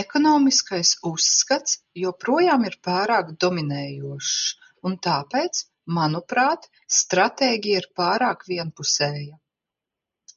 Ekonomiskais 0.00 0.90
uzskats 1.10 1.76
joprojām 2.02 2.66
ir 2.70 2.76
pārāk 2.88 3.30
dominējošs 3.44 4.34
un 4.90 4.96
tāpēc, 5.06 5.60
manuprāt, 6.00 6.66
stratēģija 6.98 7.84
ir 7.84 7.88
pārāk 8.02 8.44
vienpusēja. 8.52 9.40